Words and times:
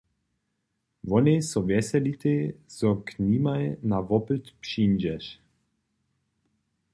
Wonej 1.09 1.39
so 1.51 1.59
wjeselitej, 1.67 2.41
zo 2.77 2.89
k 3.07 3.09
nimaj 3.27 3.63
na 3.89 3.97
wopyt 4.09 4.45
přińdźeš. 4.61 5.25